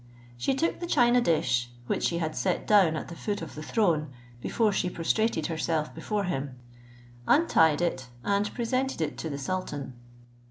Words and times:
She 0.35 0.55
took 0.55 0.79
the 0.79 0.87
china 0.87 1.21
dish, 1.21 1.69
which 1.85 2.03
she 2.05 2.17
had 2.17 2.35
set 2.35 2.65
down 2.65 2.95
at 2.95 3.07
the 3.07 3.15
foot 3.15 3.43
of 3.43 3.53
the 3.53 3.61
throne, 3.61 4.11
before 4.41 4.71
she 4.71 4.89
prostrated 4.89 5.45
herself 5.45 5.93
before 5.93 6.23
him; 6.23 6.55
untied 7.27 7.81
it, 7.83 8.07
and 8.23 8.51
presented 8.55 8.99
it 8.99 9.15
to 9.19 9.29
the 9.29 9.37
sultan. 9.37 9.93